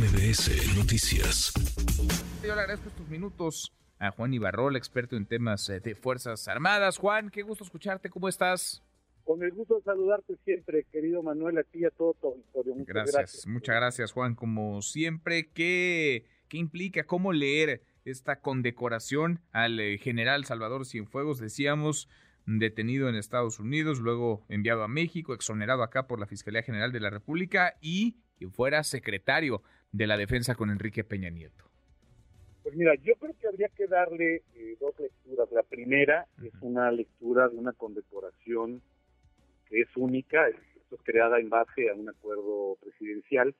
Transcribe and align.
MBS 0.00 0.78
Noticias. 0.78 1.52
Yo 2.42 2.54
le 2.54 2.62
agradezco 2.62 2.88
estos 2.88 3.06
minutos 3.10 3.70
a 3.98 4.10
Juan 4.10 4.32
Ibarrol, 4.32 4.76
experto 4.76 5.14
en 5.14 5.26
temas 5.26 5.68
eh, 5.68 5.80
de 5.80 5.94
Fuerzas 5.94 6.48
Armadas. 6.48 6.96
Juan, 6.96 7.28
qué 7.28 7.42
gusto 7.42 7.64
escucharte, 7.64 8.08
¿cómo 8.08 8.26
estás? 8.26 8.82
Con 9.24 9.42
el 9.42 9.52
gusto 9.52 9.76
de 9.76 9.82
saludarte 9.82 10.36
siempre, 10.42 10.86
querido 10.90 11.22
Manuel, 11.22 11.58
a 11.58 11.64
ti 11.64 11.80
y 11.80 11.84
a 11.84 11.90
todo 11.90 12.14
tu 12.14 12.28
auditorio. 12.28 12.76
Muchas 12.76 12.94
gracias, 12.94 13.14
gracias, 13.14 13.46
muchas 13.46 13.76
gracias, 13.76 14.12
Juan. 14.12 14.34
Como 14.34 14.80
siempre, 14.80 15.50
¿qué, 15.50 16.24
qué 16.48 16.56
implica, 16.56 17.04
cómo 17.04 17.34
leer 17.34 17.82
esta 18.06 18.40
condecoración 18.40 19.42
al 19.52 19.78
eh, 19.80 19.98
general 19.98 20.46
Salvador 20.46 20.86
Cienfuegos? 20.86 21.40
Decíamos, 21.40 22.08
detenido 22.46 23.10
en 23.10 23.16
Estados 23.16 23.60
Unidos, 23.60 23.98
luego 23.98 24.46
enviado 24.48 24.82
a 24.82 24.88
México, 24.88 25.34
exonerado 25.34 25.82
acá 25.82 26.06
por 26.06 26.18
la 26.18 26.26
Fiscalía 26.26 26.62
General 26.62 26.90
de 26.90 27.00
la 27.00 27.10
República 27.10 27.76
y 27.82 28.16
quien 28.40 28.50
fuera 28.50 28.82
secretario 28.82 29.62
de 29.92 30.06
la 30.06 30.16
Defensa 30.16 30.54
con 30.54 30.70
Enrique 30.70 31.04
Peña 31.04 31.30
Nieto. 31.30 31.64
Pues 32.62 32.76
mira, 32.76 32.94
yo 33.02 33.14
creo 33.16 33.34
que 33.40 33.48
habría 33.48 33.68
que 33.68 33.86
darle 33.86 34.42
eh, 34.54 34.76
dos 34.80 34.98
lecturas. 34.98 35.50
La 35.50 35.62
primera 35.62 36.26
es 36.42 36.52
una 36.60 36.90
lectura 36.92 37.48
de 37.48 37.56
una 37.56 37.72
condecoración 37.72 38.82
que 39.68 39.80
es 39.80 39.88
única, 39.96 40.48
es, 40.48 40.56
es 40.90 41.00
creada 41.02 41.38
en 41.38 41.48
base 41.48 41.90
a 41.90 41.94
un 41.94 42.08
acuerdo 42.08 42.76
presidencial, 42.80 43.54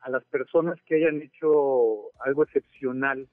a 0.00 0.10
las 0.10 0.24
personas 0.24 0.80
que 0.82 0.96
hayan 0.96 1.22
hecho 1.22 2.12
algo 2.20 2.44
excepcional 2.44 3.28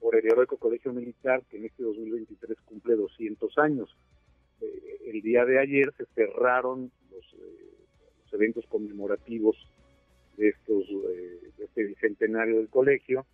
por 0.00 0.16
el 0.16 0.26
Heroico 0.26 0.56
Colegio 0.56 0.92
Militar, 0.92 1.42
que 1.50 1.56
en 1.56 1.66
este 1.66 1.82
2023 1.82 2.58
cumple 2.64 2.94
200 2.94 3.58
años. 3.58 3.96
Eh, 4.60 4.98
el 5.06 5.22
día 5.22 5.44
de 5.44 5.58
ayer 5.58 5.92
se 5.96 6.06
cerraron 6.14 6.90
los, 7.10 7.24
eh, 7.34 7.86
los 8.24 8.32
eventos 8.32 8.64
conmemorativos 8.66 9.56
de 10.36 10.48
estos 10.48 10.86
este 11.78 11.84
bicentenario 11.84 12.56
del 12.56 12.68
colegio 12.68 13.26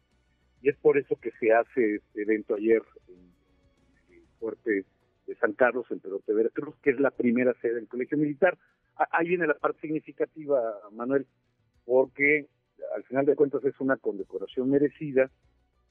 y 0.60 0.68
es 0.68 0.76
por 0.76 0.98
eso 0.98 1.16
que 1.16 1.30
se 1.40 1.52
hace 1.52 1.96
este 1.96 2.22
evento 2.22 2.54
ayer 2.54 2.82
en 3.08 4.14
el 4.14 4.22
fuerte 4.38 4.84
de 5.26 5.34
San 5.36 5.52
Carlos 5.54 5.86
en 5.90 6.00
Perote 6.00 6.32
Veracruz, 6.32 6.74
que 6.82 6.90
es 6.90 7.00
la 7.00 7.10
primera 7.10 7.54
sede 7.60 7.74
del 7.74 7.88
colegio 7.88 8.18
militar. 8.18 8.58
Ahí 8.96 9.28
viene 9.28 9.46
la 9.46 9.54
parte 9.54 9.80
significativa, 9.80 10.60
Manuel, 10.92 11.26
porque 11.84 12.46
al 12.94 13.04
final 13.04 13.24
de 13.24 13.34
cuentas 13.34 13.64
es 13.64 13.78
una 13.80 13.96
condecoración 13.96 14.70
merecida 14.70 15.30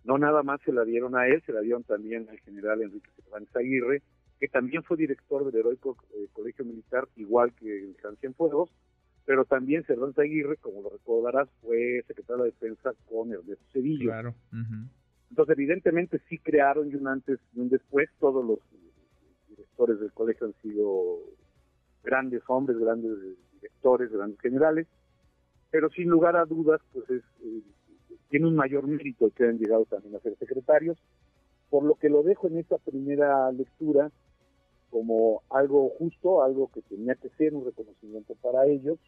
no 0.03 0.17
nada 0.17 0.43
más 0.43 0.59
se 0.61 0.73
la 0.73 0.83
dieron 0.83 1.15
a 1.15 1.27
él, 1.27 1.41
se 1.45 1.53
la 1.53 1.61
dieron 1.61 1.83
también 1.83 2.27
al 2.29 2.39
general 2.39 2.81
Enrique 2.81 3.09
Cervantes 3.15 3.55
Aguirre, 3.55 4.01
que 4.39 4.47
también 4.49 4.83
fue 4.83 4.97
director 4.97 5.45
del 5.45 5.61
heroico 5.61 5.95
eh, 6.13 6.27
Colegio 6.33 6.65
Militar, 6.65 7.07
igual 7.15 7.53
que 7.53 7.83
el 7.83 7.95
Gran 8.01 8.17
Cienfuegos, 8.17 8.69
pero 9.25 9.45
también 9.45 9.83
Cervantes 9.85 10.19
Aguirre, 10.19 10.57
como 10.57 10.81
lo 10.81 10.89
recordarás, 10.89 11.49
fue 11.61 12.03
secretario 12.07 12.43
de 12.43 12.51
Defensa 12.51 12.91
con 13.09 13.31
Ernesto 13.31 13.63
Cedillo. 13.71 14.09
Claro. 14.09 14.35
Entonces, 15.29 15.57
evidentemente 15.57 16.19
sí 16.29 16.37
crearon 16.37 16.91
y 16.91 16.95
un 16.95 17.07
antes 17.07 17.39
y 17.53 17.59
un 17.59 17.69
después, 17.69 18.09
todos 18.19 18.45
los 18.45 18.59
directores 19.49 19.99
del 19.99 20.11
colegio 20.11 20.47
han 20.47 20.53
sido 20.61 21.19
grandes 22.03 22.43
hombres, 22.47 22.77
grandes 22.77 23.17
directores, 23.53 24.11
grandes 24.11 24.39
generales, 24.41 24.87
pero 25.71 25.89
sin 25.89 26.09
lugar 26.09 26.35
a 26.35 26.45
dudas, 26.45 26.81
pues 26.91 27.09
es 27.09 27.23
eh, 27.43 27.61
tiene 28.29 28.47
un 28.47 28.55
mayor 28.55 28.87
mérito 28.87 29.29
que 29.29 29.43
han 29.43 29.59
llegado 29.59 29.85
también 29.85 30.15
a 30.15 30.19
ser 30.19 30.35
secretarios, 30.37 30.97
por 31.69 31.83
lo 31.83 31.93
que 31.93 32.09
lo 32.09 32.23
dejo 32.23 32.47
en 32.47 32.57
esta 32.57 32.79
primera 32.79 33.51
lectura 33.51 34.11
como 34.93 35.41
algo 35.49 35.89
justo, 35.97 36.43
algo 36.43 36.69
que 36.71 36.83
tenía 36.83 37.15
que 37.15 37.29
ser 37.29 37.55
un 37.55 37.65
reconocimiento 37.65 38.35
para 38.43 38.67
ellos, 38.67 38.99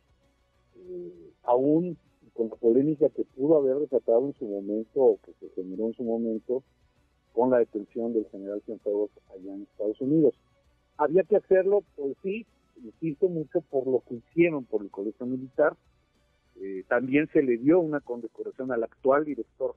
eh, 0.78 1.32
aún 1.44 1.96
con 2.34 2.50
la 2.50 2.56
polémica 2.56 3.08
que 3.10 3.24
pudo 3.24 3.58
haber 3.58 3.78
desatado 3.78 4.26
en 4.26 4.34
su 4.34 4.46
momento 4.46 5.00
o 5.00 5.20
que 5.24 5.34
se 5.40 5.48
generó 5.50 5.86
en 5.86 5.94
su 5.94 6.04
momento 6.04 6.64
con 7.34 7.52
la 7.52 7.60
detención 7.60 8.14
del 8.14 8.26
general 8.32 8.64
Cienfuegos 8.66 9.12
allá 9.30 9.54
en 9.54 9.62
Estados 9.62 10.02
Unidos. 10.02 10.34
Había 10.98 11.22
que 11.22 11.36
hacerlo, 11.36 11.84
pues 11.96 12.18
sí, 12.24 12.48
insisto 12.84 13.30
mucho 13.30 13.62
por 13.70 13.86
lo 13.86 14.02
que 14.10 14.16
hicieron 14.16 14.66
por 14.66 14.82
el 14.82 14.90
colegio 14.90 15.28
militar, 15.28 15.78
eh, 16.60 16.84
también 16.88 17.30
se 17.32 17.44
le 17.44 17.58
dio 17.58 17.80
una 17.80 18.00
condecoración 18.00 18.72
al 18.72 18.84
actual 18.84 19.24
director 19.24 19.76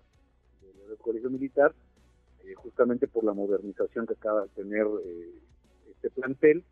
del 0.88 0.96
Colegio 0.96 1.28
Militar, 1.28 1.74
eh, 2.44 2.54
justamente 2.54 3.06
por 3.08 3.24
la 3.24 3.34
modernización 3.34 4.06
que 4.06 4.14
acaba 4.14 4.44
de 4.44 4.48
tener 4.48 4.86
eh, 5.04 5.34
este 5.98 6.10
plantel. 6.10 6.64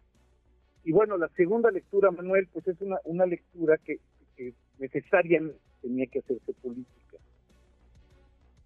Y 0.84 0.92
bueno, 0.92 1.16
la 1.16 1.28
segunda 1.30 1.70
lectura, 1.70 2.10
Manuel, 2.10 2.48
pues 2.52 2.66
es 2.68 2.80
una, 2.80 2.98
una 3.04 3.26
lectura 3.26 3.76
que, 3.78 3.98
necesariamente 4.78 5.58
tenía 5.80 6.06
que 6.06 6.18
hacerse 6.18 6.52
política. 6.54 7.16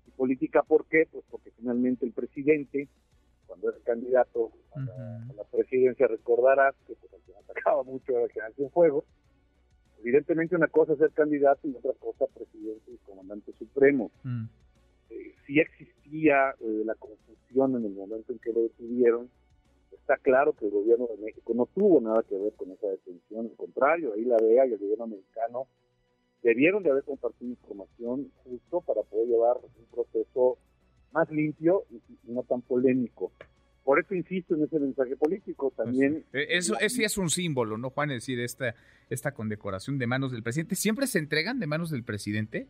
¿Y 0.06 0.10
política 0.10 0.62
por 0.62 0.84
qué? 0.87 1.06
Pues 1.10 1.25
porque 1.31 1.50
finalmente 1.53 2.04
el 2.04 2.12
presidente, 2.12 2.88
cuando 3.47 3.71
era 3.71 3.78
candidato 3.84 4.50
a, 4.75 4.81
la, 4.81 5.44
presidencia, 5.44 6.09
recordarás 6.09 6.75
que 6.87 6.94
pues, 6.94 7.22
atacaba 7.38 7.84
mucho 7.84 8.16
a 8.16 8.22
la 8.22 8.28
generación 8.28 8.71
fuego, 8.71 9.04
Evidentemente 10.03 10.56
una 10.56 10.69
cosa 10.69 10.94
es 10.94 10.98
ser 10.98 11.10
candidato 11.10 11.69
y 11.69 11.75
otra 11.75 11.92
cosa 11.98 12.25
presidente 12.34 12.91
y 12.91 12.97
comandante 13.04 13.53
supremo. 13.59 14.10
Mm. 14.22 14.44
Eh, 15.10 15.34
si 15.47 15.60
existía 15.60 16.54
eh, 16.60 16.82
la 16.87 16.94
confusión 16.94 17.77
en 17.77 17.84
el 17.84 17.92
momento 17.92 18.32
en 18.32 18.38
que 18.38 18.53
lo 18.53 18.62
detuvieron, 18.62 19.28
está 20.10 20.22
claro 20.22 20.54
que 20.54 20.65
el 20.66 20.72
gobierno 20.72 21.06
de 21.06 21.25
México 21.25 21.53
no 21.54 21.66
tuvo 21.66 22.00
nada 22.00 22.25
que 22.28 22.37
ver 22.37 22.53
con 22.54 22.71
esa 22.72 22.88
detención, 22.88 23.47
al 23.47 23.56
contrario, 23.56 24.12
ahí 24.15 24.25
la 24.25 24.37
DEA 24.38 24.66
y 24.66 24.72
el 24.72 24.78
gobierno 24.78 25.04
americano 25.04 25.69
debieron 26.43 26.82
de 26.82 26.91
haber 26.91 27.04
compartido 27.04 27.50
información 27.50 28.32
justo 28.43 28.81
para 28.81 29.03
poder 29.03 29.28
llevar 29.28 29.59
un 29.59 29.87
proceso 29.93 30.59
más 31.12 31.31
limpio 31.31 31.84
y 31.91 32.32
no 32.32 32.43
tan 32.43 32.60
polémico. 32.62 33.31
Por 33.84 34.00
eso 34.00 34.15
insisto 34.15 34.54
en 34.56 34.65
ese 34.65 34.81
mensaje 34.81 35.16
político 35.16 35.72
también. 35.76 36.25
Pues, 36.31 36.44
eh, 36.44 36.47
eso, 36.56 36.75
ese 36.81 37.04
es 37.04 37.16
un 37.16 37.31
símbolo, 37.31 37.78
¿no, 37.78 37.91
Juan? 37.91 38.10
Es 38.10 38.22
decir, 38.22 38.41
esta, 38.41 38.75
esta 39.10 39.32
condecoración 39.32 39.98
de 39.98 40.06
manos 40.06 40.32
del 40.32 40.42
presidente. 40.42 40.75
¿Siempre 40.75 41.06
se 41.06 41.19
entregan 41.19 41.60
de 41.60 41.66
manos 41.66 41.91
del 41.91 42.03
presidente? 42.03 42.66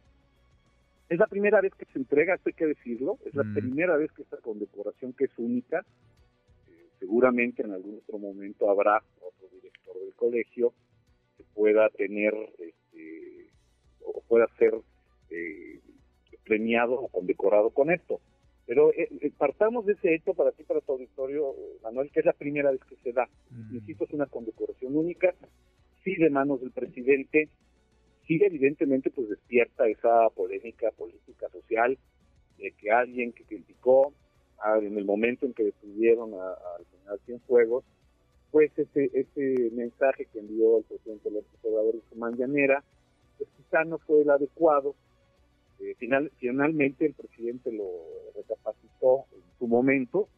Es 1.09 1.19
la 1.19 1.27
primera 1.27 1.61
vez 1.61 1.73
que 1.75 1.87
se 1.87 1.99
entrega, 1.99 2.35
esto 2.35 2.51
hay 2.51 2.55
que 2.55 2.67
decirlo. 2.67 3.19
Es 3.25 3.35
la 3.35 3.45
mm. 3.45 3.55
primera 3.55 3.97
vez 3.97 4.13
que 4.13 4.23
esta 4.23 4.37
condecoración, 4.39 5.13
que 5.15 5.25
es 5.25 5.33
única, 5.39 5.85
seguramente 7.01 7.63
en 7.63 7.73
algún 7.73 7.99
otro 7.99 8.19
momento 8.19 8.71
habrá 8.71 9.03
otro 9.21 9.49
director 9.49 9.99
del 9.99 10.15
colegio 10.15 10.73
que 11.37 11.45
pueda 11.55 11.89
tener 11.89 12.35
este, 12.59 13.51
o 14.05 14.23
pueda 14.29 14.47
ser 14.59 14.75
eh, 15.31 15.81
premiado 16.45 16.95
o 16.95 17.09
condecorado 17.09 17.71
con 17.71 17.91
esto. 17.91 18.21
Pero 18.67 18.93
eh, 18.93 19.09
eh, 19.21 19.33
partamos 19.37 19.87
de 19.87 19.95
ese 19.95 20.15
hecho 20.15 20.35
para 20.35 20.53
ti, 20.53 20.63
para 20.63 20.81
tu 20.81 20.93
auditorio, 20.93 21.55
Manuel, 21.83 22.11
que 22.13 22.21
es 22.21 22.27
la 22.27 22.35
primera 22.35 22.71
vez 22.71 22.81
que 22.85 22.97
se 22.97 23.13
da. 23.13 23.29
Mm. 23.51 23.77
Insisto, 23.77 24.05
es 24.05 24.13
una 24.13 24.27
condecoración 24.27 24.95
única, 24.95 25.35
sí 26.05 26.15
de 26.17 26.31
manos 26.31 26.61
del 26.61 26.71
presidente, 26.71 27.49
sí 28.27 28.39
evidentemente 28.43 29.11
pues 29.11 29.29
despierta 29.29 29.89
esa 29.89 30.29
polémica 30.31 30.91
política 30.93 31.49
social 31.49 31.99
de 32.59 32.73
que 32.73 32.91
alguien 32.91 33.33
que 33.33 33.45
criticó 33.45 34.13
en 34.83 34.99
el 34.99 35.05
momento 35.05 35.47
en 35.47 35.55
que 35.55 35.65
detuvieron 35.65 36.35
al 36.35 36.85
general 36.91 37.21
Cienfuegos, 37.25 37.85
pues 38.51 38.71
ese, 38.77 39.11
ese 39.15 39.71
mensaje 39.73 40.27
que 40.33 40.41
envió 40.41 40.79
el 40.79 40.85
presidente 40.85 41.31
López 41.31 41.59
Obrador 41.63 41.95
en 41.95 42.03
su 42.11 42.17
mañanera, 42.17 42.83
pues 43.39 43.49
quizá 43.57 43.85
no 43.85 43.99
fue 43.99 44.23
el 44.23 44.31
adecuado, 44.31 44.95
eh, 45.81 45.95
final, 45.95 46.31
finalmente 46.37 47.07
el 47.07 47.15
presidente 47.15 47.73
lo 47.73 47.87
recapacitó 48.37 49.25
en 49.33 49.43
su 49.59 49.67
momento 49.67 50.29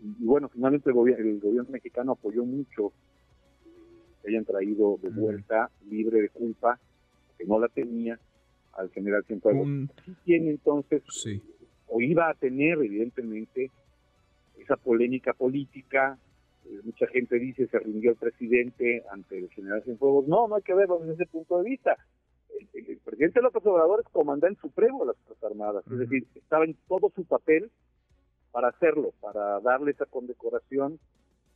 y, 0.00 0.24
bueno, 0.24 0.48
finalmente 0.48 0.90
el, 0.90 0.94
gobierno 0.94 1.70
mexicano 1.70 2.12
apoyó 2.12 2.44
mucho 2.44 2.92
que 4.22 4.28
hayan 4.28 4.44
traído 4.44 4.98
de 5.02 5.08
vuelta 5.08 5.70
libre 5.88 6.22
de 6.22 6.28
culpa, 6.28 6.78
que 7.36 7.46
no 7.46 7.58
la 7.58 7.68
tenía, 7.68 8.18
al 8.74 8.90
general 8.90 9.24
Cienfuegos. 9.24 9.66
Sí 10.04 10.14
tiene 10.24 10.50
entonces, 10.50 11.02
o 11.90 12.00
iba 12.00 12.30
a 12.30 12.34
tener 12.34 12.78
evidentemente, 12.78 13.70
esa 14.58 14.76
polémica 14.76 15.32
política, 15.32 16.18
eh, 16.64 16.80
mucha 16.84 17.06
gente 17.08 17.38
dice 17.38 17.66
se 17.66 17.78
rindió 17.78 18.12
el 18.12 18.16
presidente 18.16 19.02
ante 19.10 19.38
el 19.38 19.48
general 19.50 19.82
Cienfuegos. 19.82 20.28
No, 20.28 20.48
no 20.48 20.56
hay 20.56 20.62
que 20.62 20.74
verlo 20.74 20.98
desde 20.98 21.14
ese 21.14 21.26
punto 21.26 21.58
de 21.58 21.70
vista 21.70 21.96
el, 22.74 22.98
presidente 22.98 23.40
López 23.40 23.64
Obrador 23.66 24.00
es 24.00 24.12
comandante 24.12 24.60
supremo 24.60 25.00
de 25.00 25.06
las 25.06 25.16
Fuerzas 25.18 25.50
Armadas, 25.50 25.84
es 25.90 25.98
decir, 25.98 26.26
estaba 26.34 26.64
en 26.64 26.76
todo 26.88 27.10
su 27.14 27.24
papel 27.24 27.70
para 28.52 28.68
hacerlo, 28.68 29.12
para 29.20 29.60
darle 29.60 29.92
esa 29.92 30.06
condecoración, 30.06 30.98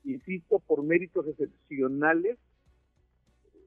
insisto, 0.05 0.61
por 0.61 0.83
méritos 0.83 1.27
excepcionales 1.27 2.39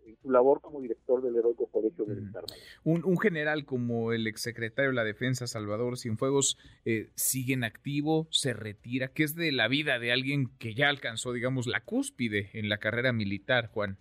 en 0.07 0.17
su 0.21 0.31
labor 0.31 0.61
como 0.61 0.81
director 0.81 1.21
del 1.21 1.35
Heroico 1.35 1.67
Colegio 1.67 2.05
Militar. 2.05 2.43
Un, 2.83 3.17
general 3.19 3.65
como 3.65 4.13
el 4.13 4.27
exsecretario 4.27 4.91
de 4.91 4.95
la 4.95 5.03
Defensa, 5.03 5.47
Salvador 5.47 5.97
Cienfuegos, 5.97 6.57
eh, 6.85 7.09
sigue 7.15 7.53
en 7.53 7.63
activo, 7.63 8.27
se 8.31 8.53
retira. 8.53 9.09
¿Qué 9.09 9.23
es 9.23 9.35
de 9.35 9.51
la 9.51 9.67
vida 9.67 9.99
de 9.99 10.11
alguien 10.11 10.49
que 10.59 10.73
ya 10.73 10.89
alcanzó, 10.89 11.33
digamos, 11.33 11.67
la 11.67 11.81
cúspide 11.81 12.49
en 12.53 12.69
la 12.69 12.77
carrera 12.77 13.11
militar, 13.11 13.67
Juan? 13.67 13.97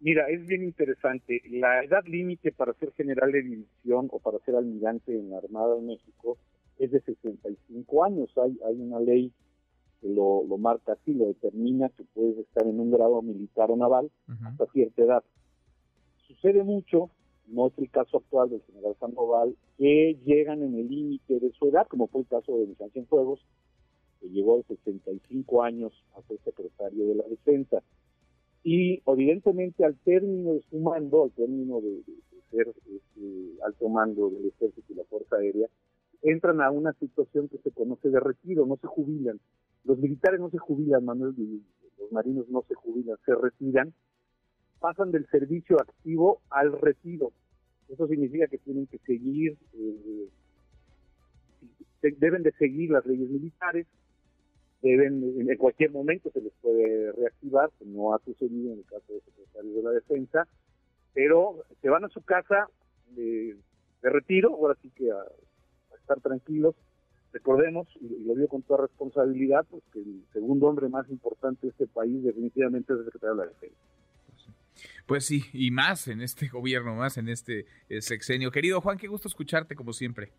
Mira, 0.00 0.28
es 0.28 0.46
bien 0.46 0.62
interesante. 0.62 1.42
La 1.50 1.84
edad 1.84 2.04
límite 2.06 2.52
para 2.52 2.72
ser 2.74 2.92
general 2.92 3.32
de 3.32 3.42
división 3.42 4.08
o 4.10 4.20
para 4.20 4.38
ser 4.40 4.54
almirante 4.56 5.12
en 5.12 5.30
la 5.30 5.38
Armada 5.38 5.74
de 5.76 5.82
México 5.82 6.38
es 6.78 6.90
de 6.90 7.00
65 7.00 8.04
años. 8.04 8.30
Hay, 8.36 8.58
hay 8.66 8.80
una 8.80 9.00
ley 9.00 9.32
lo, 10.02 10.44
lo 10.44 10.58
marca 10.58 10.92
así, 10.92 11.14
lo 11.14 11.26
determina 11.26 11.88
que 11.90 12.04
puedes 12.14 12.38
estar 12.38 12.66
en 12.66 12.80
un 12.80 12.90
grado 12.90 13.20
militar 13.22 13.70
o 13.70 13.76
naval 13.76 14.10
hasta 14.44 14.66
cierta 14.66 15.02
edad. 15.02 15.24
Sucede 16.26 16.62
mucho, 16.62 17.10
no 17.46 17.68
es 17.68 17.78
el 17.78 17.90
caso 17.90 18.18
actual 18.18 18.50
del 18.50 18.62
general 18.62 18.96
Sandoval, 19.00 19.56
que 19.76 20.18
llegan 20.24 20.62
en 20.62 20.74
el 20.74 20.88
límite 20.88 21.40
de 21.40 21.50
su 21.52 21.68
edad, 21.68 21.86
como 21.88 22.06
fue 22.08 22.22
el 22.22 22.26
caso 22.28 22.58
de 22.58 22.66
Vicente 22.66 23.04
Fuegos, 23.04 23.40
que 24.20 24.28
llegó 24.28 24.58
de 24.58 24.64
65 24.64 25.62
años 25.62 25.92
a 26.16 26.22
ser 26.22 26.38
secretario 26.44 27.06
de 27.06 27.14
la 27.14 27.24
Defensa 27.24 27.82
y 28.64 29.02
evidentemente 29.06 29.84
al 29.84 29.96
término 29.98 30.54
de 30.54 30.62
su 30.68 30.78
mando, 30.78 31.24
al 31.24 31.30
término 31.32 31.80
de, 31.80 32.02
ser 32.50 32.68
este, 32.68 33.62
alto 33.64 33.88
mando 33.88 34.30
del 34.30 34.46
ejército 34.46 34.92
y 34.92 34.96
la 34.96 35.04
fuerza 35.04 35.36
aérea, 35.36 35.68
entran 36.22 36.60
a 36.60 36.70
una 36.70 36.92
situación 36.94 37.48
que 37.48 37.58
se 37.58 37.70
conoce 37.70 38.10
de 38.10 38.20
retiro, 38.20 38.66
no 38.66 38.76
se 38.76 38.86
jubilan. 38.86 39.38
Los 39.84 39.98
militares 39.98 40.40
no 40.40 40.50
se 40.50 40.58
jubilan, 40.58 41.04
Manuel, 41.04 41.34
los 41.98 42.12
marinos 42.12 42.48
no 42.48 42.62
se 42.68 42.74
jubilan, 42.74 43.16
se 43.24 43.34
retiran, 43.34 43.92
pasan 44.80 45.10
del 45.10 45.26
servicio 45.28 45.80
activo 45.80 46.40
al 46.50 46.72
retiro. 46.72 47.32
Eso 47.88 48.06
significa 48.06 48.46
que 48.46 48.58
tienen 48.58 48.86
que 48.86 48.98
seguir, 48.98 49.56
eh, 49.74 50.28
deben 52.18 52.42
de 52.42 52.52
seguir 52.52 52.90
las 52.90 53.06
leyes 53.06 53.28
militares, 53.30 53.86
deben, 54.82 55.48
en 55.48 55.56
cualquier 55.56 55.90
momento 55.90 56.30
se 56.30 56.40
les 56.40 56.52
puede 56.60 57.12
reactivar, 57.12 57.70
no 57.84 58.14
ha 58.14 58.18
sucedido 58.20 58.72
en 58.72 58.78
el 58.80 58.84
caso 58.84 59.12
del 59.12 59.22
secretario 59.22 59.72
de 59.72 59.82
la 59.82 59.90
Defensa, 59.90 60.46
pero 61.14 61.64
se 61.80 61.88
van 61.88 62.04
a 62.04 62.08
su 62.08 62.22
casa 62.22 62.68
de, 63.10 63.56
retiro, 64.02 64.54
ahora 64.54 64.76
sí 64.80 64.90
que 64.90 65.10
a, 65.10 65.24
estar 65.98 66.20
tranquilos. 66.20 66.74
Recordemos, 67.32 67.86
y, 68.00 68.24
lo 68.24 68.34
digo 68.34 68.48
con 68.48 68.62
toda 68.62 68.82
responsabilidad, 68.82 69.66
pues 69.70 69.82
que 69.92 70.00
el 70.00 70.24
segundo 70.32 70.66
hombre 70.66 70.88
más 70.88 71.08
importante 71.10 71.66
de 71.66 71.70
este 71.70 71.86
país 71.86 72.22
definitivamente 72.22 72.92
es 72.92 72.98
el 73.00 73.04
secretario 73.06 73.36
de 73.36 73.44
la 73.44 73.50
Defensa. 73.50 73.76
Pues 75.06 75.24
sí, 75.24 75.44
y 75.52 75.70
más 75.70 76.08
en 76.08 76.20
este 76.20 76.48
gobierno, 76.52 76.94
más 76.94 77.18
en 77.18 77.28
este 77.28 77.66
eh, 77.88 78.00
sexenio. 78.00 78.50
Querido 78.50 78.80
Juan, 78.80 78.98
qué 78.98 79.08
gusto 79.08 79.28
escucharte 79.28 79.74
como 79.74 79.92
siempre. 79.92 80.32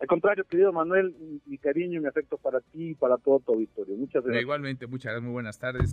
Al 0.00 0.08
contrario, 0.08 0.44
querido 0.44 0.72
Manuel, 0.72 1.14
mi 1.46 1.58
cariño 1.58 1.98
y 1.98 2.02
mi 2.02 2.08
afecto 2.08 2.36
para 2.36 2.60
ti 2.60 2.90
y 2.90 2.94
para 2.94 3.18
todo 3.18 3.38
tu 3.38 3.52
auditorio. 3.52 3.96
Muchas 3.96 4.24
gracias. 4.24 4.42
Igualmente, 4.42 4.86
muchas 4.88 5.12
gracias, 5.12 5.22
muy 5.22 5.32
buenas 5.32 5.58
tardes. 5.60 5.92